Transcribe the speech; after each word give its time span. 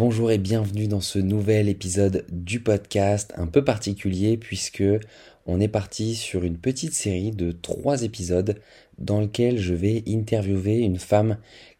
Bonjour 0.00 0.30
et 0.30 0.38
bienvenue 0.38 0.88
dans 0.88 1.02
ce 1.02 1.18
nouvel 1.18 1.68
épisode 1.68 2.24
du 2.32 2.60
podcast 2.60 3.34
un 3.36 3.46
peu 3.46 3.62
particulier 3.62 4.38
puisque 4.38 4.82
on 5.44 5.60
est 5.60 5.68
parti 5.68 6.14
sur 6.14 6.42
une 6.42 6.56
petite 6.56 6.94
série 6.94 7.32
de 7.32 7.52
trois 7.52 8.02
épisodes 8.02 8.58
dans 8.96 9.20
lequel 9.20 9.58
je 9.58 9.74
vais 9.74 10.02
interviewer 10.08 10.78
une 10.78 10.98
femme 10.98 11.36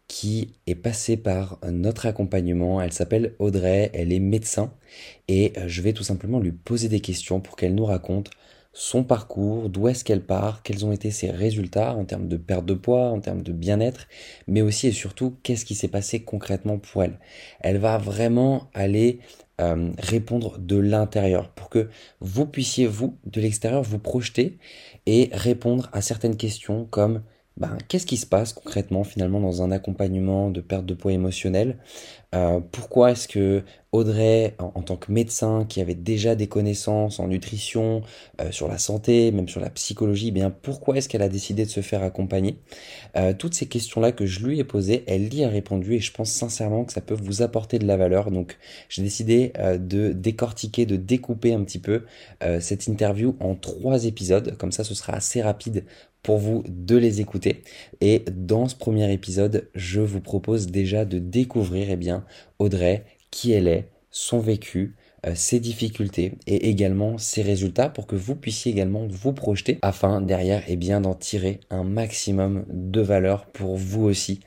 qui 0.07 0.53
est 0.67 0.75
passée 0.75 1.17
par 1.17 1.57
notre 1.67 2.05
accompagnement. 2.05 2.79
Elle 2.79 2.93
s'appelle 2.93 3.33
Audrey, 3.39 3.89
elle 3.95 4.13
est 4.13 4.19
médecin 4.19 4.71
et 5.27 5.53
je 5.65 5.81
vais 5.81 5.93
tout 5.93 6.03
simplement 6.03 6.39
lui 6.39 6.51
poser 6.51 6.89
des 6.89 6.99
questions 6.99 7.41
pour 7.41 7.55
qu'elle 7.55 7.73
nous 7.73 7.85
raconte 7.85 8.29
son 8.73 9.03
parcours, 9.03 9.69
d'où 9.69 9.87
est-ce 9.87 10.05
qu'elle 10.05 10.23
part, 10.23 10.63
quels 10.63 10.85
ont 10.85 10.91
été 10.91 11.11
ses 11.11 11.29
résultats 11.29 11.93
en 11.93 12.05
termes 12.05 12.27
de 12.27 12.37
perte 12.37 12.65
de 12.65 12.73
poids, 12.73 13.09
en 13.09 13.19
termes 13.19 13.41
de 13.41 13.51
bien-être, 13.51 14.07
mais 14.47 14.61
aussi 14.61 14.87
et 14.87 14.91
surtout 14.91 15.35
qu'est-ce 15.43 15.65
qui 15.65 15.75
s'est 15.75 15.89
passé 15.89 16.23
concrètement 16.23 16.77
pour 16.77 17.03
elle? 17.03 17.19
Elle 17.59 17.79
va 17.79 17.97
vraiment 17.97 18.69
aller 18.73 19.19
euh, 19.59 19.91
répondre 19.99 20.57
de 20.57 20.77
l'intérieur 20.77 21.49
pour 21.49 21.69
que 21.69 21.89
vous 22.21 22.45
puissiez, 22.45 22.87
vous, 22.87 23.17
de 23.25 23.41
l'extérieur, 23.41 23.83
vous 23.83 23.99
projeter 23.99 24.57
et 25.05 25.29
répondre 25.33 25.89
à 25.91 26.01
certaines 26.01 26.37
questions 26.37 26.85
comme 26.85 27.23
ben, 27.61 27.77
qu'est-ce 27.87 28.07
qui 28.07 28.17
se 28.17 28.25
passe 28.25 28.53
concrètement 28.53 29.03
finalement 29.03 29.39
dans 29.39 29.61
un 29.61 29.69
accompagnement 29.69 30.49
de 30.49 30.61
perte 30.61 30.87
de 30.87 30.95
poids 30.95 31.13
émotionnel? 31.13 31.77
Euh, 32.33 32.59
Pourquoi 32.71 33.11
est-ce 33.11 33.27
que 33.27 33.63
Audrey, 33.91 34.55
en, 34.57 34.81
tant 34.81 34.95
que 34.95 35.11
médecin 35.11 35.65
qui 35.69 35.79
avait 35.79 35.93
déjà 35.93 36.33
des 36.33 36.47
connaissances 36.47 37.19
en 37.19 37.27
nutrition, 37.27 38.01
euh, 38.39 38.49
sur 38.51 38.67
la 38.67 38.79
santé, 38.79 39.31
même 39.31 39.47
sur 39.47 39.61
la 39.61 39.69
psychologie, 39.69 40.29
eh 40.29 40.31
bien 40.31 40.49
pourquoi 40.49 40.97
est-ce 40.97 41.07
qu'elle 41.07 41.21
a 41.21 41.29
décidé 41.29 41.65
de 41.65 41.69
se 41.69 41.81
faire 41.81 42.01
accompagner? 42.01 42.57
Euh, 43.15 43.33
Toutes 43.37 43.53
ces 43.53 43.67
questions-là 43.67 44.11
que 44.11 44.25
je 44.25 44.43
lui 44.43 44.59
ai 44.59 44.63
posées, 44.63 45.03
elle 45.05 45.31
y 45.31 45.43
a 45.43 45.49
répondu 45.49 45.93
et 45.95 45.99
je 45.99 46.11
pense 46.13 46.31
sincèrement 46.31 46.83
que 46.85 46.93
ça 46.93 47.01
peut 47.01 47.13
vous 47.13 47.43
apporter 47.43 47.77
de 47.77 47.85
la 47.85 47.97
valeur. 47.97 48.31
Donc 48.31 48.57
j'ai 48.89 49.03
décidé 49.03 49.53
de 49.79 50.13
décortiquer, 50.13 50.87
de 50.87 50.95
découper 50.95 51.53
un 51.53 51.63
petit 51.63 51.79
peu 51.79 52.05
cette 52.59 52.87
interview 52.87 53.35
en 53.39 53.55
trois 53.55 54.05
épisodes. 54.05 54.57
Comme 54.57 54.71
ça, 54.71 54.83
ce 54.83 54.95
sera 54.95 55.13
assez 55.13 55.41
rapide 55.41 55.85
pour 56.23 56.37
vous 56.37 56.63
de 56.67 56.97
les 56.97 57.21
écouter. 57.21 57.63
Et 57.99 58.23
dans 58.31 58.67
ce 58.67 58.75
premier 58.75 59.11
épisode, 59.11 59.69
je 59.75 60.01
vous 60.01 60.21
propose 60.21 60.67
déjà 60.67 61.05
de 61.05 61.19
découvrir 61.19 61.87
eh 61.89 62.11
Audrey, 62.59 63.05
qui 63.31 63.51
elle 63.53 63.67
est, 63.67 63.87
son 64.11 64.39
vécu, 64.39 64.95
euh, 65.25 65.33
ses 65.35 65.59
difficultés 65.59 66.33
et 66.47 66.69
également 66.69 67.17
ses 67.17 67.43
résultats 67.43 67.89
pour 67.89 68.07
que 68.07 68.15
vous 68.15 68.35
puissiez 68.35 68.71
également 68.71 69.07
vous 69.07 69.33
projeter 69.33 69.77
afin 69.83 70.19
derrière 70.19 70.63
eh 70.67 70.75
d'en 70.75 71.13
tirer 71.13 71.59
un 71.69 71.83
maximum 71.83 72.65
de 72.69 73.01
valeur 73.01 73.45
pour 73.45 73.77
vous 73.77 74.03
aussi 74.03 74.39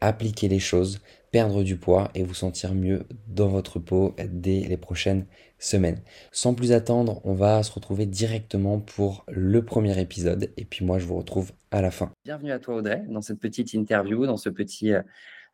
appliquer 0.00 0.48
les 0.48 0.60
choses, 0.60 1.00
perdre 1.30 1.62
du 1.62 1.76
poids 1.76 2.10
et 2.14 2.22
vous 2.22 2.34
sentir 2.34 2.74
mieux 2.74 3.04
dans 3.28 3.48
votre 3.48 3.78
peau 3.78 4.14
dès 4.30 4.60
les 4.60 4.76
prochaines 4.76 5.26
semaines. 5.58 6.00
Sans 6.32 6.54
plus 6.54 6.72
attendre, 6.72 7.20
on 7.24 7.34
va 7.34 7.62
se 7.62 7.72
retrouver 7.72 8.06
directement 8.06 8.80
pour 8.80 9.24
le 9.28 9.64
premier 9.64 9.98
épisode 10.00 10.50
et 10.56 10.64
puis 10.64 10.84
moi 10.84 10.98
je 10.98 11.06
vous 11.06 11.16
retrouve 11.16 11.52
à 11.70 11.82
la 11.82 11.90
fin. 11.90 12.10
Bienvenue 12.24 12.52
à 12.52 12.58
toi 12.58 12.76
Audrey 12.76 13.04
dans 13.08 13.22
cette 13.22 13.38
petite 13.38 13.72
interview, 13.74 14.26
dans 14.26 14.36
ce 14.36 14.48
petit 14.48 14.92
euh, 14.92 15.02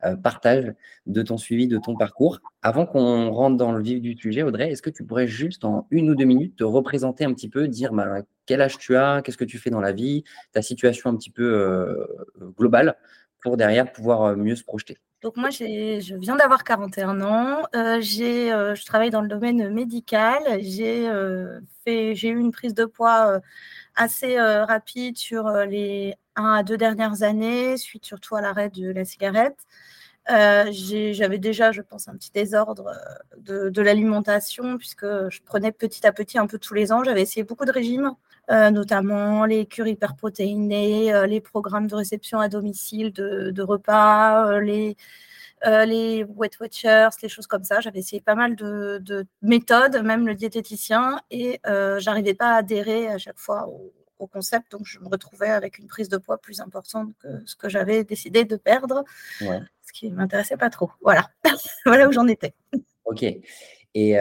euh, 0.03 0.15
partage 0.15 0.73
de 1.07 1.21
ton 1.21 1.37
suivi, 1.37 1.67
de 1.67 1.77
ton 1.77 1.95
parcours. 1.95 2.39
Avant 2.61 2.85
qu'on 2.85 3.31
rentre 3.31 3.57
dans 3.57 3.71
le 3.71 3.81
vif 3.81 4.01
du 4.01 4.15
sujet, 4.15 4.43
Audrey, 4.43 4.71
est-ce 4.71 4.81
que 4.81 4.89
tu 4.89 5.03
pourrais 5.03 5.27
juste 5.27 5.65
en 5.65 5.87
une 5.91 6.09
ou 6.09 6.15
deux 6.15 6.25
minutes 6.25 6.55
te 6.55 6.63
représenter 6.63 7.25
un 7.25 7.33
petit 7.33 7.49
peu, 7.49 7.67
dire 7.67 7.93
bah, 7.93 8.21
quel 8.45 8.61
âge 8.61 8.77
tu 8.77 8.95
as, 8.95 9.21
qu'est-ce 9.23 9.37
que 9.37 9.45
tu 9.45 9.57
fais 9.57 9.69
dans 9.71 9.81
la 9.81 9.93
vie, 9.93 10.23
ta 10.51 10.61
situation 10.61 11.09
un 11.09 11.15
petit 11.15 11.31
peu 11.31 11.43
euh, 11.43 12.05
globale 12.57 12.95
pour 13.41 13.57
derrière 13.57 13.91
pouvoir 13.91 14.37
mieux 14.37 14.55
se 14.55 14.63
projeter? 14.63 14.97
Donc 15.21 15.35
moi, 15.35 15.49
je 15.49 16.15
viens 16.15 16.35
d'avoir 16.35 16.63
41 16.63 17.21
ans. 17.21 17.63
Euh, 17.75 17.99
euh, 18.19 18.75
je 18.75 18.85
travaille 18.85 19.09
dans 19.09 19.21
le 19.21 19.27
domaine 19.27 19.73
médical. 19.73 20.41
J'ai 20.61 21.09
euh, 21.09 21.59
j'ai 21.85 22.29
eu 22.29 22.37
une 22.39 22.51
prise 22.51 22.73
de 22.75 22.85
poids 22.85 23.39
assez 23.95 24.39
rapide 24.39 25.17
sur 25.17 25.49
les 25.65 26.15
1 26.35 26.53
à 26.53 26.63
2 26.63 26.77
dernières 26.77 27.23
années, 27.23 27.77
suite 27.77 28.05
surtout 28.05 28.35
à 28.35 28.41
l'arrêt 28.41 28.69
de 28.69 28.91
la 28.91 29.05
cigarette. 29.05 29.57
J'avais 30.27 31.37
déjà, 31.37 31.71
je 31.71 31.81
pense, 31.81 32.07
un 32.07 32.15
petit 32.15 32.31
désordre 32.31 32.91
de, 33.37 33.69
de 33.69 33.81
l'alimentation 33.81 34.77
puisque 34.77 35.05
je 35.05 35.41
prenais 35.43 35.71
petit 35.71 36.05
à 36.05 36.11
petit 36.11 36.37
un 36.37 36.47
peu 36.47 36.57
tous 36.59 36.73
les 36.73 36.91
ans. 36.91 37.03
J'avais 37.03 37.21
essayé 37.21 37.43
beaucoup 37.43 37.65
de 37.65 37.71
régimes. 37.71 38.15
Euh, 38.49 38.71
notamment 38.71 39.43
les 39.43 39.65
cures 39.65 39.87
hyperprotéinées, 39.87 41.13
euh, 41.13 41.25
les 41.27 41.41
programmes 41.41 41.87
de 41.87 41.95
réception 41.95 42.39
à 42.39 42.47
domicile 42.47 43.11
de, 43.11 43.61
repas, 43.61 44.49
euh, 44.53 44.61
les, 44.61 44.95
les 45.65 46.23
Wet 46.23 46.51
Watchers, 46.61 47.09
les 47.21 47.27
choses 47.29 47.47
comme 47.47 47.65
ça. 47.65 47.81
J'avais 47.81 47.99
essayé 47.99 48.21
pas 48.21 48.35
mal 48.35 48.55
de, 48.55 49.25
méthodes, 49.41 49.97
même 50.03 50.25
le 50.27 50.33
diététicien, 50.35 51.19
et 51.31 51.59
j'arrivais 51.97 52.35
pas 52.35 52.53
à 52.53 52.57
adhérer 52.59 53.09
à 53.09 53.17
chaque 53.17 53.39
fois 53.39 53.67
au, 53.67 53.91
concept. 54.25 54.71
Donc, 54.71 54.85
je 54.85 54.99
me 54.99 55.07
retrouvais 55.07 55.49
avec 55.49 55.77
une 55.77 55.85
prise 55.85 56.09
de 56.09 56.17
poids 56.17 56.39
plus 56.39 56.59
importante 56.61 57.13
que 57.19 57.27
ce 57.45 57.55
que 57.55 57.69
j'avais 57.69 58.03
décidé 58.03 58.45
de 58.45 58.55
perdre, 58.55 59.03
ce 59.39 59.93
qui 59.93 60.09
ne 60.09 60.15
m'intéressait 60.15 60.57
pas 60.57 60.71
trop. 60.71 60.89
Voilà, 61.01 61.29
voilà 61.85 62.07
où 62.07 62.11
j'en 62.11 62.27
étais. 62.27 62.55
Ok. 63.05 63.23
Et 63.93 64.11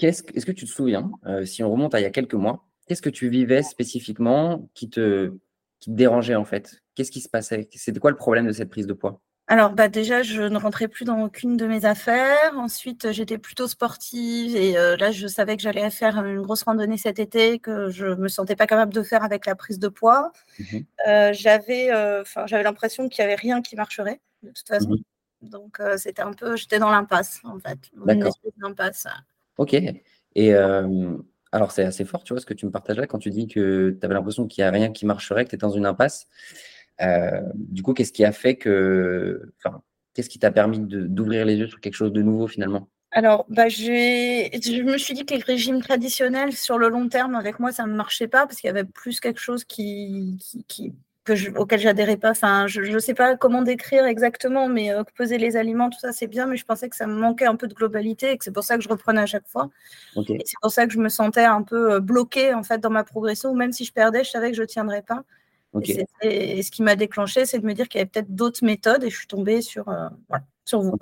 est-ce 0.00 0.22
que 0.46 0.52
tu 0.52 0.64
te 0.64 0.70
souviens, 0.70 1.10
si 1.44 1.62
on 1.62 1.70
remonte 1.70 1.94
à 1.94 2.00
il 2.00 2.04
y 2.04 2.06
a 2.06 2.10
quelques 2.10 2.32
mois, 2.32 2.64
Qu'est-ce 2.86 3.02
que 3.02 3.10
tu 3.10 3.28
vivais 3.30 3.62
spécifiquement 3.62 4.68
qui 4.74 4.90
te, 4.90 5.32
qui 5.80 5.90
te 5.90 5.96
dérangeait 5.96 6.34
en 6.34 6.44
fait? 6.44 6.82
Qu'est-ce 6.94 7.10
qui 7.10 7.20
se 7.20 7.28
passait? 7.28 7.68
C'était 7.72 7.98
quoi 7.98 8.10
le 8.10 8.16
problème 8.16 8.46
de 8.46 8.52
cette 8.52 8.68
prise 8.68 8.86
de 8.86 8.92
poids? 8.92 9.22
Alors 9.46 9.72
bah 9.72 9.88
déjà, 9.88 10.22
je 10.22 10.40
ne 10.40 10.56
rentrais 10.56 10.88
plus 10.88 11.04
dans 11.04 11.20
aucune 11.22 11.58
de 11.58 11.66
mes 11.66 11.84
affaires. 11.84 12.54
Ensuite, 12.56 13.12
j'étais 13.12 13.36
plutôt 13.36 13.68
sportive 13.68 14.56
et 14.56 14.78
euh, 14.78 14.96
là, 14.96 15.12
je 15.12 15.26
savais 15.26 15.56
que 15.56 15.62
j'allais 15.62 15.90
faire 15.90 16.16
une 16.24 16.40
grosse 16.40 16.62
randonnée 16.62 16.96
cet 16.96 17.18
été 17.18 17.58
que 17.58 17.90
je 17.90 18.06
me 18.06 18.28
sentais 18.28 18.56
pas 18.56 18.66
capable 18.66 18.94
de 18.94 19.02
faire 19.02 19.22
avec 19.22 19.44
la 19.44 19.54
prise 19.54 19.78
de 19.78 19.88
poids. 19.88 20.32
Mmh 20.58 20.78
euh, 21.06 21.32
j'avais, 21.34 21.90
euh, 21.92 22.22
enfin, 22.22 22.46
j'avais 22.46 22.62
l'impression 22.62 23.08
qu'il 23.10 23.20
y 23.20 23.24
avait 23.24 23.34
rien 23.34 23.60
qui 23.60 23.76
marcherait 23.76 24.20
de 24.42 24.48
toute 24.48 24.66
façon. 24.66 24.96
Mmh 25.42 25.48
Donc 25.50 25.78
c'était 25.98 26.22
un 26.22 26.32
peu, 26.32 26.56
j'étais 26.56 26.78
dans 26.78 26.90
l'impasse 26.90 27.40
en 27.44 27.58
fait, 27.58 27.78
d'impasse. 28.56 29.06
Ok. 29.58 29.76
Et 30.36 30.54
alors, 31.54 31.70
c'est 31.70 31.84
assez 31.84 32.04
fort, 32.04 32.24
tu 32.24 32.32
vois, 32.32 32.40
ce 32.40 32.46
que 32.46 32.54
tu 32.54 32.66
me 32.66 32.72
partages 32.72 32.96
là 32.96 33.06
quand 33.06 33.18
tu 33.18 33.30
dis 33.30 33.46
que 33.46 33.96
tu 34.00 34.04
avais 34.04 34.14
l'impression 34.14 34.48
qu'il 34.48 34.64
n'y 34.64 34.68
a 34.68 34.70
rien 34.72 34.90
qui 34.90 35.06
marcherait, 35.06 35.44
que 35.44 35.50
tu 35.50 35.54
es 35.54 35.58
dans 35.58 35.70
une 35.70 35.86
impasse. 35.86 36.26
Euh, 37.00 37.40
du 37.54 37.82
coup, 37.82 37.92
qu'est-ce 37.92 38.12
qui 38.12 38.24
a 38.24 38.32
fait 38.32 38.56
que. 38.56 39.52
Enfin, 39.58 39.82
qu'est-ce 40.14 40.28
qui 40.28 40.38
t'a 40.38 40.50
permis 40.50 40.78
d'ouvrir 40.80 41.44
les 41.44 41.56
yeux 41.56 41.68
sur 41.68 41.80
quelque 41.80 41.94
chose 41.94 42.12
de 42.12 42.22
nouveau 42.22 42.46
finalement? 42.46 42.88
Alors, 43.10 43.46
bah, 43.48 43.68
je 43.68 44.82
me 44.82 44.98
suis 44.98 45.14
dit 45.14 45.24
que 45.24 45.34
les 45.34 45.40
régimes 45.40 45.80
traditionnels, 45.80 46.52
sur 46.52 46.78
le 46.78 46.88
long 46.88 47.08
terme, 47.08 47.36
avec 47.36 47.60
moi, 47.60 47.70
ça 47.70 47.86
ne 47.86 47.94
marchait 47.94 48.26
pas 48.26 48.44
parce 48.46 48.60
qu'il 48.60 48.66
y 48.66 48.70
avait 48.70 48.84
plus 48.84 49.20
quelque 49.20 49.38
chose 49.38 49.64
qui, 49.64 50.36
qui, 50.66 50.92
que 51.24 51.34
je, 51.34 51.50
auquel 51.50 51.80
j'adhérais 51.80 52.16
pas. 52.16 52.30
Enfin, 52.30 52.66
je 52.66 52.80
ne 52.82 52.98
sais 52.98 53.14
pas 53.14 53.36
comment 53.36 53.62
décrire 53.62 54.04
exactement, 54.04 54.68
mais 54.68 54.92
euh, 54.92 55.02
peser 55.16 55.38
les 55.38 55.56
aliments, 55.56 55.90
tout 55.90 55.98
ça, 55.98 56.12
c'est 56.12 56.26
bien, 56.26 56.46
mais 56.46 56.56
je 56.56 56.64
pensais 56.64 56.88
que 56.88 56.96
ça 56.96 57.06
me 57.06 57.14
manquait 57.14 57.46
un 57.46 57.56
peu 57.56 57.66
de 57.66 57.74
globalité 57.74 58.32
et 58.32 58.38
que 58.38 58.44
c'est 58.44 58.52
pour 58.52 58.64
ça 58.64 58.76
que 58.76 58.82
je 58.82 58.88
reprenais 58.88 59.22
à 59.22 59.26
chaque 59.26 59.46
fois. 59.46 59.70
c'est 60.16 60.58
pour 60.60 60.70
ça 60.70 60.86
que 60.86 60.92
je 60.92 60.98
me 60.98 61.08
sentais 61.08 61.44
un 61.44 61.62
peu 61.62 61.94
euh, 61.94 62.00
bloquée 62.00 62.52
en 62.52 62.62
fait 62.62 62.78
dans 62.78 62.90
ma 62.90 63.04
progression. 63.04 63.54
Même 63.54 63.72
si 63.72 63.84
je 63.84 63.92
perdais, 63.92 64.24
je 64.24 64.30
savais 64.30 64.50
que 64.50 64.56
je 64.56 64.62
ne 64.62 64.66
tiendrais 64.66 65.02
pas. 65.02 65.24
Et, 65.82 66.62
ce 66.62 66.70
qui 66.70 66.82
m'a 66.82 66.96
déclenché, 66.96 67.46
c'est 67.46 67.58
de 67.58 67.66
me 67.66 67.74
dire 67.74 67.88
qu'il 67.88 67.98
y 67.98 68.02
avait 68.02 68.10
peut-être 68.10 68.34
d'autres 68.34 68.64
méthodes 68.64 69.04
et 69.04 69.10
je 69.10 69.16
suis 69.16 69.26
tombée 69.26 69.60
sur, 69.60 69.88
euh, 69.88 70.08
sur 70.64 70.80
vous. 70.80 70.96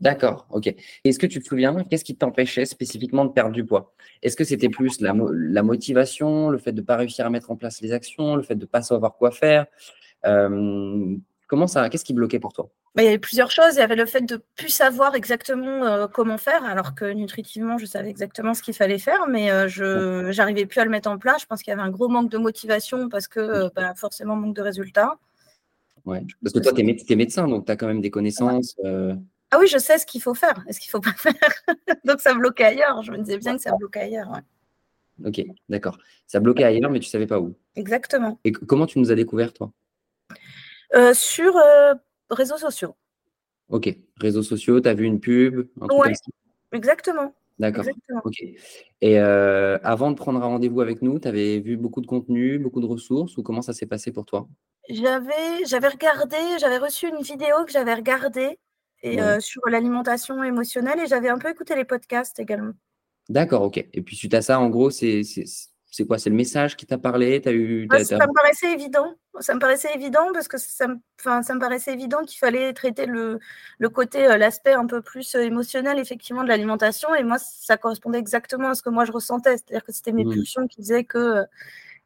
D'accord, 0.00 0.46
ok. 0.50 0.74
Est-ce 1.04 1.18
que 1.18 1.26
tu 1.26 1.40
te 1.40 1.46
souviens, 1.46 1.84
qu'est-ce 1.84 2.04
qui 2.04 2.16
t'empêchait 2.16 2.64
spécifiquement 2.64 3.26
de 3.26 3.32
perdre 3.32 3.52
du 3.52 3.66
poids? 3.66 3.94
Est-ce 4.22 4.34
que 4.34 4.44
c'était 4.44 4.70
plus 4.70 5.00
la, 5.02 5.12
motivation, 5.62 6.48
le 6.48 6.56
fait 6.56 6.72
de 6.72 6.80
ne 6.80 6.86
pas 6.86 6.96
réussir 6.96 7.26
à 7.26 7.30
mettre 7.30 7.50
en 7.50 7.56
place 7.56 7.82
les 7.82 7.92
actions, 7.92 8.34
le 8.34 8.42
fait 8.42 8.54
de 8.54 8.62
ne 8.62 8.66
pas 8.66 8.80
savoir 8.80 9.16
quoi 9.16 9.30
faire? 9.30 9.66
Euh, 10.24 11.16
Comment 11.50 11.66
ça 11.66 11.90
Qu'est-ce 11.90 12.04
qui 12.04 12.14
bloquait 12.14 12.38
pour 12.38 12.52
toi? 12.52 12.70
Il 12.96 13.04
y 13.04 13.06
avait 13.08 13.18
plusieurs 13.18 13.50
choses. 13.50 13.74
Il 13.74 13.78
y 13.78 13.82
avait 13.82 13.96
le 13.96 14.06
fait 14.06 14.22
de 14.22 14.34
ne 14.34 14.40
plus 14.56 14.68
savoir 14.68 15.14
exactement 15.14 15.86
euh, 15.86 16.06
comment 16.06 16.38
faire, 16.38 16.64
alors 16.64 16.94
que 16.94 17.12
nutritivement, 17.12 17.78
je 17.78 17.86
savais 17.86 18.10
exactement 18.10 18.54
ce 18.54 18.62
qu'il 18.62 18.74
fallait 18.74 18.98
faire, 18.98 19.26
mais 19.28 19.50
euh, 19.50 19.68
je 19.68 20.36
n'arrivais 20.36 20.66
plus 20.66 20.80
à 20.80 20.84
le 20.84 20.90
mettre 20.90 21.08
en 21.08 21.18
place. 21.18 21.42
Je 21.42 21.46
pense 21.46 21.62
qu'il 21.62 21.70
y 21.70 21.74
avait 21.74 21.82
un 21.82 21.90
gros 21.90 22.08
manque 22.08 22.30
de 22.30 22.38
motivation 22.38 23.08
parce 23.08 23.28
que 23.28 23.72
bah, 23.74 23.94
forcément, 23.94 24.36
manque 24.36 24.56
de 24.56 24.62
résultats. 24.62 25.18
Ouais. 26.04 26.22
Parce 26.42 26.54
que 26.54 26.60
toi, 26.60 26.72
tu 26.72 26.80
es, 26.80 27.16
médecin, 27.16 27.46
donc 27.46 27.66
tu 27.66 27.72
as 27.72 27.76
quand 27.76 27.86
même 27.86 28.00
des 28.00 28.10
connaissances. 28.10 28.76
Ah 29.52 29.58
oui, 29.58 29.66
je 29.66 29.78
sais 29.78 29.98
ce 29.98 30.06
qu'il 30.06 30.22
faut 30.22 30.34
faire 30.34 30.64
et 30.68 30.72
ce 30.72 30.78
qu'il 30.78 30.88
ne 30.88 30.92
faut 30.92 31.00
pas 31.00 31.12
faire? 31.16 31.34
Donc 32.04 32.20
ça 32.20 32.34
bloquait 32.34 32.64
ailleurs. 32.64 33.02
Je 33.02 33.10
me 33.10 33.18
disais 33.18 33.38
bien 33.38 33.56
que 33.56 33.62
ça 33.62 33.74
bloquait 33.76 34.00
ailleurs. 34.00 34.40
Ok, 35.24 35.42
d'accord. 35.68 35.98
Ça 36.26 36.40
bloquait 36.40 36.64
ailleurs, 36.64 36.90
mais 36.90 37.00
tu 37.00 37.06
ne 37.06 37.10
savais 37.10 37.26
pas 37.26 37.40
où. 37.40 37.54
Exactement. 37.76 38.38
Et 38.44 38.52
comment 38.52 38.86
tu 38.86 38.98
nous 38.98 39.10
as 39.10 39.14
découvert, 39.14 39.52
toi? 39.52 39.72
Euh, 40.94 41.14
Sur 41.14 41.56
euh, 41.56 41.94
réseaux 42.30 42.58
sociaux. 42.58 42.94
Ok, 43.68 43.94
réseaux 44.16 44.42
sociaux, 44.42 44.80
tu 44.80 44.88
as 44.88 44.94
vu 44.94 45.04
une 45.04 45.20
pub 45.20 45.68
Oui, 45.92 46.12
exactement. 46.72 47.34
D'accord. 47.58 47.84
Ok. 48.24 48.42
Et 49.02 49.20
euh, 49.20 49.78
avant 49.82 50.10
de 50.10 50.16
prendre 50.16 50.42
un 50.42 50.46
rendez-vous 50.46 50.80
avec 50.80 51.02
nous, 51.02 51.18
tu 51.18 51.28
avais 51.28 51.60
vu 51.60 51.76
beaucoup 51.76 52.00
de 52.00 52.06
contenu, 52.06 52.58
beaucoup 52.58 52.80
de 52.80 52.86
ressources 52.86 53.36
ou 53.36 53.42
comment 53.42 53.60
ça 53.62 53.74
s'est 53.74 53.86
passé 53.86 54.12
pour 54.12 54.24
toi? 54.24 54.48
J'avais, 54.88 55.64
j'avais 55.66 55.88
regardé, 55.88 56.36
j'avais 56.58 56.78
reçu 56.78 57.06
une 57.08 57.22
vidéo 57.22 57.64
que 57.66 57.70
j'avais 57.70 57.94
regardée 57.94 58.58
et 59.02 59.20
Ouais. 59.20 59.40
sur 59.40 59.60
l'alimentation 59.68 60.42
émotionnelle 60.42 61.00
et 61.00 61.06
j'avais 61.06 61.28
un 61.28 61.38
peu 61.38 61.50
écouté 61.50 61.76
les 61.76 61.84
podcasts 61.84 62.38
également. 62.40 62.72
D'accord, 63.28 63.62
OK 63.62 63.76
et 63.76 64.02
puis 64.02 64.16
suite 64.16 64.34
à 64.34 64.42
ça, 64.42 64.58
en 64.58 64.68
gros, 64.70 64.90
c'est 64.90 65.22
c'est 65.90 66.06
quoi? 66.06 66.18
C'est 66.18 66.30
le 66.30 66.36
message 66.36 66.76
qui 66.76 66.86
t'a 66.86 66.98
parlé? 66.98 67.42
As 67.44 67.52
eu 67.52 67.88
as 67.92 68.12
as 68.12 68.18
ça 68.18 68.26
me 68.26 68.32
paraissait 68.34 68.72
évident. 68.72 69.14
Ça 69.40 69.54
me 69.54 69.60
paraissait 69.60 69.92
évident 69.94 70.32
parce 70.32 70.48
que 70.48 70.58
ça 70.58 70.86
me 70.88 70.96
ça 71.18 71.54
me 71.54 71.58
paraissait 71.60 71.92
évident 71.92 72.22
qu'il 72.24 72.38
fallait 72.38 72.72
traiter 72.72 73.06
le 73.06 73.38
le 73.78 73.88
côté, 73.88 74.26
heu, 74.28 74.36
l'aspect 74.36 74.72
un 74.74 74.86
peu 74.86 75.02
plus, 75.02 75.34
heu, 75.34 75.42
émotionnel 75.42 75.98
effectivement 75.98 76.42
de 76.44 76.48
l'alimentation 76.48 77.14
et 77.14 77.22
moi 77.24 77.38
ça 77.38 77.76
correspondait 77.76 78.18
exactement 78.18 78.68
à 78.70 78.74
ce 78.74 78.82
que 78.82 78.90
moi 78.90 79.04
je 79.04 79.12
ressentais. 79.12 79.56
C'est-à-dire 79.56 79.84
que 79.84 79.92
c'était 79.92 80.12
mes 80.12 80.24
Mmh. 80.24 80.30
pulsions 80.34 80.66
qui 80.68 80.78
faisaient 80.82 81.04
que, 81.04 81.18
heu 81.42 81.46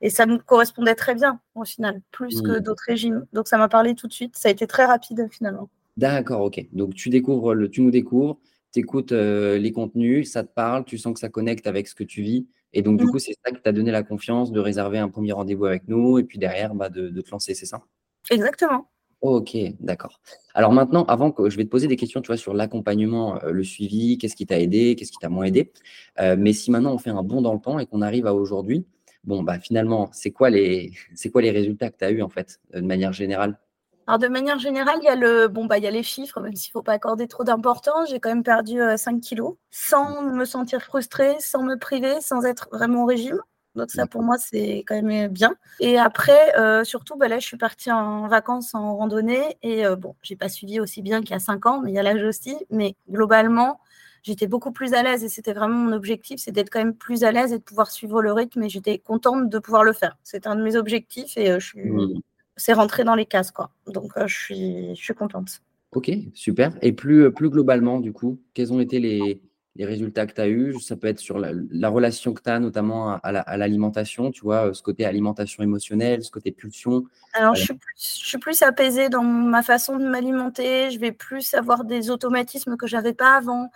et 0.03 0.11
ça 0.11 0.27
me 0.27 0.39
correspondait 0.39 0.95
très 0.97 1.15
bien 1.15 1.41
au 1.57 1.65
final, 1.65 2.03
plus 2.13 2.43
que 2.43 2.53
Mmh. 2.53 2.61
d'autres 2.61 2.85
régimes. 2.87 3.27
Donc 3.35 3.49
ça 3.49 3.59
m'a 3.59 3.69
parlé 3.69 3.95
tout 3.95 4.09
de 4.09 4.13
suite. 4.15 4.37
Ça 4.37 4.49
a 4.49 4.53
été 4.53 4.67
très 4.67 4.85
rapide 4.87 5.29
finalement. 5.33 5.71
D'accord, 5.97 6.41
OK. 6.43 6.67
Donc 6.73 6.95
tu 6.95 7.09
découvres 7.09 7.55
le 7.55 7.69
tu 7.71 7.81
nous 7.81 7.91
découvres, 7.93 8.39
tu 8.73 8.81
écoutes, 8.81 9.13
les 9.13 9.73
contenus, 9.73 10.31
ça 10.31 10.43
te 10.43 10.53
parle, 10.53 10.85
tu 10.85 10.99
sens 10.99 11.15
que 11.15 11.21
ça 11.21 11.29
connecte 11.29 11.67
avec 11.69 11.87
ce 11.87 11.95
que 11.95 12.03
tu 12.05 12.23
vis 12.23 12.49
et 12.75 12.83
donc 12.83 12.99
du 12.99 13.07
Mmh. 13.07 13.11
coup, 13.11 13.19
c'est 13.21 13.35
ça 13.45 13.53
qui 13.53 13.63
t'a 13.63 13.73
donné 13.73 13.91
la 13.93 14.03
confiance 14.05 14.53
de 14.53 14.61
réserver 14.61 14.99
un 14.99 15.09
1er 15.11 15.33
rendez-vous 15.33 15.67
avec 15.67 15.89
nous 15.89 16.19
et 16.19 16.25
puis 16.25 16.39
derrière, 16.39 16.75
bah, 16.75 16.91
de 16.91 17.09
de 17.11 17.21
te 17.23 17.31
lancer, 17.31 17.55
c'est 17.55 17.67
ça? 17.67 17.85
Exactement. 18.31 18.89
OK, 19.23 19.57
d'accord. 19.81 20.21
Alors 20.55 20.73
maintenant, 20.73 21.05
avant 21.07 21.31
que 21.33 21.49
je 21.49 21.57
vais 21.57 21.65
te 21.65 21.71
poser 21.71 21.87
des 21.89 21.97
questions, 21.97 22.21
tu 22.21 22.27
vois, 22.27 22.37
sur 22.37 22.53
l'accompagnement, 22.53 23.37
heu, 23.43 23.53
le 23.53 23.65
suivi, 23.65 24.19
qu'est-ce 24.19 24.37
qui 24.37 24.47
t'a 24.47 24.61
aidé, 24.61 24.97
qu'est-ce 24.97 25.13
qui 25.13 25.19
t'a 25.19 25.29
moins 25.31 25.45
aidé? 25.47 25.73
Heu, 26.21 26.37
mais 26.37 26.53
si 26.53 26.71
maintenant 26.71 26.93
on 26.95 26.99
fait 26.99 27.11
un 27.11 27.23
bond 27.23 27.41
dans 27.41 27.55
le 27.55 27.61
temps 27.61 27.79
et 27.79 27.87
qu'on 27.87 28.03
arrive 28.03 28.27
à 28.27 28.35
aujourd'hui, 28.35 28.87
bon, 29.25 29.43
bah, 29.43 29.59
finalement, 29.59 30.11
c'est 30.13 30.31
quoi 30.31 30.51
les 30.51 30.93
c'est 31.15 31.31
quoi 31.31 31.41
les 31.43 31.51
résultats 31.51 31.91
que 31.91 31.97
tu 31.99 32.05
as 32.05 32.11
eu 32.11 32.23
en 32.23 32.29
fait, 32.29 32.61
heu, 32.75 32.81
de 32.83 32.87
manière 32.87 33.13
générale? 33.13 33.59
Alors 34.07 34.19
de 34.19 34.29
manière 34.29 34.59
générale, 34.59 34.97
il 35.01 35.05
y 35.05 35.09
a 35.09 35.17
le 35.17 35.49
bon, 35.49 35.65
bah, 35.65 35.79
il 35.79 35.85
y 35.85 35.87
a 35.87 35.91
les 35.91 36.03
chiffres, 36.03 36.39
même 36.41 36.55
s'il 36.55 36.71
faut 36.73 36.83
pas 36.83 36.93
accorder 36.93 37.27
trop 37.27 37.43
d'importance. 37.43 38.11
J'ai 38.11 38.21
quand 38.21 38.29
même 38.29 38.43
perdu, 38.43 38.81
heu, 38.81 38.97
5 38.99 39.21
kilogrammes 39.21 39.57
sans 39.71 40.23
me 40.23 40.45
sentir 40.45 40.83
frustrée, 40.83 41.37
sans 41.41 41.63
me 41.63 41.77
priver, 41.79 42.21
sans 42.21 42.45
être 42.45 42.69
vraiment 42.71 43.05
au 43.05 43.07
régime. 43.07 43.41
Donc 43.75 43.91
ça 43.91 44.07
pour 44.07 44.23
moi, 44.23 44.37
c'est 44.39 44.85
quand 44.87 44.95
même, 45.03 45.27
heu, 45.27 45.29
bien 45.29 45.55
et 45.81 45.99
après, 45.99 46.53
heu, 46.59 46.85
surtout, 46.85 47.17
bah, 47.17 47.29
là, 47.29 47.39
je 47.39 47.47
suis 47.47 47.57
partie 47.57 47.91
en 47.91 48.29
vacances 48.29 48.75
en 48.75 48.95
randonnée 48.97 49.57
et 49.63 49.87
heu, 49.87 49.97
bon, 49.97 50.15
j'ai 50.23 50.37
pas 50.37 50.49
suivi 50.51 50.81
aussi 50.81 51.01
bien 51.03 51.21
qu'il 51.23 51.31
y 51.31 51.35
a 51.35 51.39
5 51.41 51.65
ans, 51.67 51.81
mais 51.81 51.91
il 51.91 51.95
y 51.95 51.99
a 51.99 52.03
l'âge 52.03 52.23
aussi. 52.23 52.55
Mais 52.71 52.95
globalement, 53.11 53.81
j'étais 54.23 54.47
beaucoup 54.47 54.71
plus 54.71 54.93
à 54.95 55.03
l'aise 55.03 55.25
et 55.25 55.29
c'était 55.31 55.55
vraiment 55.55 55.77
mon 55.79 55.93
objectif, 55.93 56.41
c'est 56.41 56.53
d'être 56.53 56.71
quand 56.71 56.79
même 56.79 56.95
plus 56.95 57.25
à 57.25 57.33
l'aise 57.33 57.53
et 57.53 57.59
de 57.59 57.63
pouvoir 57.65 57.91
suivre 57.91 58.21
le 58.23 58.33
rythme 58.33 58.63
et 58.63 58.69
j'étais 58.69 58.99
contente 58.99 59.49
de 59.49 59.59
pouvoir 59.59 59.83
le 59.83 59.93
faire. 59.95 60.17
C'était 60.23 60.47
un 60.49 60.57
de 60.57 60.63
mes 60.63 60.77
objectifs 60.77 61.37
et 61.39 61.51
heu, 61.51 61.59
je 61.59 61.67
suis 61.69 61.81
Mmh. 61.91 62.21
C'est 62.57 62.73
rentré 62.73 63.05
dans 63.05 63.15
les 63.15 63.27
cases, 63.27 63.51
quoi. 63.51 63.71
Donc 63.87 64.17
heu, 64.17 64.27
je 64.27 64.35
suis 64.39 64.97
je 64.97 65.03
suis 65.03 65.15
contente. 65.15 65.61
OK, 65.93 66.11
super 66.35 66.77
et 66.83 66.93
plus, 66.93 67.23
heu, 67.25 67.33
plus 67.33 67.51
globalement 67.51 68.01
du 68.01 68.13
coup, 68.13 68.41
quels 68.55 68.73
ont 68.73 68.81
été 68.81 68.99
les 69.01 69.41
les 69.77 69.85
résultats 69.85 70.27
que 70.27 70.33
tu 70.35 70.41
as 70.41 70.49
eus? 70.49 70.81
Ça 70.81 70.97
peut 70.97 71.07
être 71.09 71.21
sur 71.21 71.39
la 71.39 71.53
la 71.71 71.89
relation 71.89 72.35
que 72.35 72.43
tu 72.43 72.51
as 72.51 72.59
notamment 72.61 73.11
à 73.11 73.15
à 73.17 73.33
la 73.33 73.41
à 73.41 73.57
l'alimentation, 73.57 74.31
tu 74.33 74.43
vois, 74.43 74.69
heu, 74.69 74.75
ce 74.75 74.83
côté 74.83 75.05
alimentation 75.05 75.63
émotionnelle, 75.63 76.25
ce 76.25 76.31
côté 76.33 76.51
pulsion, 76.53 77.05
Alors 77.33 77.55
je 77.55 77.63
suis 77.65 77.75
plus 77.75 77.95
je 78.23 78.27
suis 78.29 78.39
plus 78.39 78.63
apaisée 78.63 79.09
dans 79.09 79.23
ma 79.23 79.63
façon 79.63 79.97
de 79.99 80.05
m'alimenter, 80.07 80.91
je 80.91 80.99
vais 80.99 81.13
plus 81.13 81.55
avoir 81.55 81.85
des 81.85 82.11
automatismes 82.11 82.77
que 82.77 82.87
j'avais 82.87 83.15
pas 83.15 83.37
avant. 83.37 83.71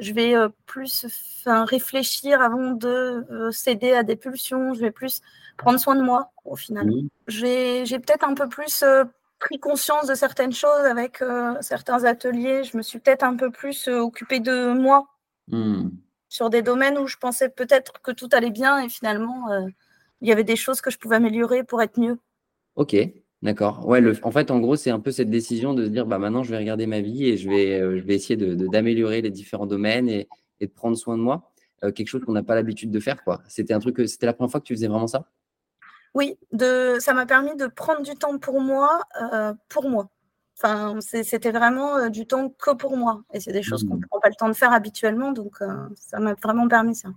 Je 0.00 0.12
vais, 0.12 0.34
heu, 0.34 0.50
plus 0.66 1.06
réfléchir 1.46 2.40
avant 2.42 2.72
de, 2.72 3.24
heu, 3.30 3.52
céder 3.52 3.92
à 3.92 4.02
des 4.02 4.16
pulsions, 4.16 4.74
je 4.74 4.80
vais 4.80 4.90
plus 4.90 5.20
prendre 5.58 5.78
soin 5.78 5.94
de 5.94 6.02
moi, 6.02 6.32
au 6.44 6.56
final. 6.56 6.86
Mmh. 6.86 7.08
J'ai 7.28 7.86
j'ai 7.86 7.98
peut-être 8.00 8.24
un 8.24 8.34
peu 8.34 8.48
plus, 8.48 8.82
heu, 8.82 9.04
pris 9.38 9.58
conscience 9.60 10.06
de 10.08 10.14
certaines 10.14 10.52
choses 10.52 10.84
avec, 10.86 11.22
certains 11.62 12.04
ateliers. 12.04 12.64
Je 12.64 12.76
me 12.76 12.82
suis 12.82 12.98
peut-être 12.98 13.22
un 13.24 13.36
peu 13.36 13.50
plus, 13.50 13.88
occupée 13.88 14.40
de 14.40 14.72
moi 14.72 15.06
Mmh. 15.48 15.88
sur 16.28 16.48
des 16.50 16.62
domaines 16.62 16.96
où 16.98 17.06
je 17.08 17.16
pensais 17.16 17.48
peut-être 17.48 18.00
que 18.02 18.12
tout 18.12 18.28
allait 18.32 18.50
bien 18.50 18.78
et 18.78 18.88
finalement, 18.88 19.48
il 20.22 20.28
y 20.28 20.32
avait 20.32 20.44
des 20.44 20.56
choses 20.56 20.80
que 20.80 20.90
je 20.90 20.98
pouvais 20.98 21.16
améliorer 21.16 21.64
pour 21.64 21.82
être 21.82 21.98
mieux. 21.98 22.18
OK, 22.76 22.94
d'accord. 23.42 23.86
Ouais, 23.88 24.00
le 24.00 24.14
en 24.22 24.30
fait, 24.30 24.50
en 24.50 24.60
gros, 24.60 24.76
c'est 24.76 24.90
un 24.90 25.00
peu 25.00 25.10
cette 25.12 25.30
décision 25.30 25.74
de 25.74 25.84
se 25.86 25.90
dire: 25.90 26.06
«Bah, 26.06 26.18
maintenant, 26.18 26.42
je 26.42 26.50
vais 26.50 26.58
regarder 26.58 26.86
ma 26.86 27.00
vie 27.00 27.26
et 27.26 27.36
je 27.36 27.48
vais, 27.48 27.80
heu, 27.80 27.98
je 27.98 28.04
vais 28.04 28.14
essayer 28.14 28.36
de 28.36 28.54
de 28.54 28.66
d'améliorer 28.68 29.22
les 29.22 29.30
différents 29.30 29.66
domaines 29.66 30.08
et 30.08 30.28
et 30.60 30.66
de 30.66 30.72
prendre 30.72 30.96
soin 30.96 31.16
de 31.16 31.22
moi», 31.22 31.50
heu, 31.84 31.90
quelque 31.92 32.08
chose 32.08 32.22
qu'on 32.24 32.32
n'a 32.32 32.42
pas 32.42 32.54
l'habitude 32.54 32.90
de 32.90 33.00
faire, 33.00 33.24
quoi. 33.24 33.42
C'était 33.48 33.72
un 33.74 33.78
truc, 33.80 33.98
heu, 34.00 34.06
c'était 34.06 34.26
la 34.26 34.34
1re 34.34 34.50
fois 34.50 34.60
que 34.60 34.66
tu 34.66 34.74
faisais 34.74 34.88
vraiment 34.88 35.06
ça? 35.06 35.30
Oui, 36.14 36.36
de 36.52 36.96
ça 36.98 37.14
m'a 37.14 37.24
permis 37.26 37.54
de 37.56 37.66
prendre 37.68 38.02
du 38.02 38.14
temps 38.16 38.36
pour 38.38 38.60
moi, 38.60 39.00
pour 39.68 39.88
moi. 39.88 40.08
Enfin, 40.58 40.98
c'était 41.00 41.52
vraiment, 41.52 42.08
du 42.10 42.26
temps 42.26 42.50
que 42.50 42.74
pour 42.74 42.96
moi 42.96 43.22
et 43.32 43.40
c'est 43.40 43.52
des 43.52 43.62
choses 43.62 43.84
qu'on 43.84 43.96
Mmh. 43.96 44.00
prend 44.10 44.20
pas 44.20 44.28
le 44.28 44.34
temps 44.34 44.48
de 44.48 44.52
faire 44.54 44.72
habituellement 44.72 45.32
donc 45.32 45.58
ça 45.96 46.18
m'a 46.18 46.34
vraiment 46.34 46.68
permis 46.68 46.94
ça. 46.96 47.08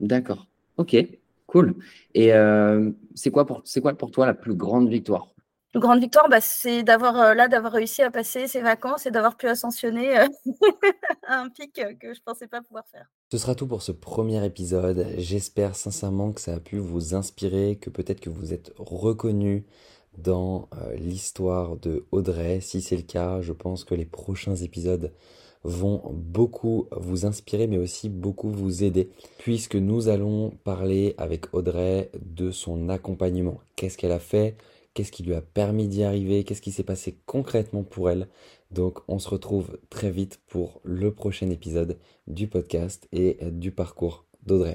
D'accord. 0.00 0.46
OK, 0.76 0.94
cool 1.46 1.74
et 2.14 2.30
c'est 3.14 3.30
quoi 3.30 3.46
pour 3.46 3.62
c'est 3.64 3.80
quoi 3.80 3.94
pour 3.94 4.10
toi 4.10 4.26
la 4.26 4.34
plus 4.34 4.54
grande 4.54 4.88
victoire? 4.90 5.35
Plus 5.76 5.82
grande 5.82 6.00
victoire, 6.00 6.30
bah, 6.30 6.40
c'est 6.40 6.82
là, 6.84 7.48
d'avoir 7.48 7.70
réussi 7.70 8.00
à 8.00 8.10
passer 8.10 8.48
ces 8.48 8.62
vacances 8.62 9.04
et 9.04 9.10
d'avoir 9.10 9.36
pu 9.36 9.46
ascensionner, 9.46 10.16
heu, 10.16 10.24
à 11.26 11.40
un 11.42 11.50
pic, 11.50 11.74
que 12.00 12.14
je 12.14 12.20
pensais 12.24 12.46
pas 12.46 12.62
pouvoir 12.62 12.84
faire. 12.90 13.04
Ce 13.30 13.36
sera 13.36 13.54
tout 13.54 13.66
pour 13.66 13.82
ce 13.82 13.92
premier 13.92 14.42
épisode. 14.42 15.06
J'espère 15.18 15.76
sincèrement 15.76 16.32
que 16.32 16.40
ça 16.40 16.54
a 16.54 16.60
pu 16.60 16.78
vous 16.78 17.14
inspirer, 17.14 17.76
que 17.76 17.90
peut-être 17.90 18.20
que 18.20 18.30
vous 18.30 18.54
êtes 18.54 18.72
reconnus 18.78 19.64
dans, 20.16 20.70
heu, 20.72 20.94
l'histoire 20.94 21.76
de 21.76 22.06
Audrey. 22.10 22.62
Si 22.62 22.80
c'est 22.80 22.96
le 22.96 23.02
cas, 23.02 23.42
je 23.42 23.52
pense 23.52 23.84
que 23.84 23.94
les 23.94 24.06
prochains 24.06 24.56
épisodes 24.56 25.12
vont 25.62 26.00
beaucoup 26.10 26.88
vous 26.92 27.26
inspirer, 27.26 27.66
mais 27.66 27.76
aussi 27.76 28.08
beaucoup 28.08 28.48
vous 28.48 28.82
aider, 28.82 29.10
puisque 29.36 29.76
nous 29.76 30.08
allons 30.08 30.52
parler 30.64 31.14
avec 31.18 31.52
Audrey 31.52 32.10
de 32.24 32.50
son 32.50 32.88
accompagnement. 32.88 33.60
Qu'est-ce 33.74 33.98
qu'elle 33.98 34.12
a 34.12 34.20
fait? 34.20 34.56
Qu'est-ce 34.96 35.12
qui 35.12 35.24
lui 35.24 35.34
a 35.34 35.42
permis 35.42 35.88
d'y 35.88 36.04
arriver? 36.04 36.42
Qu'est-ce 36.42 36.62
qui 36.62 36.72
s'est 36.72 36.82
passé 36.82 37.18
concrètement 37.26 37.82
pour 37.84 38.08
elle? 38.08 38.28
Donc 38.70 39.00
on 39.08 39.18
se 39.18 39.28
retrouve 39.28 39.78
très 39.90 40.10
vite 40.10 40.40
pour 40.46 40.80
le 40.84 41.12
prochain 41.12 41.50
épisode 41.50 41.98
du 42.26 42.48
podcast 42.48 43.06
et 43.12 43.36
du 43.42 43.72
parcours 43.72 44.24
d'Audrey. 44.46 44.74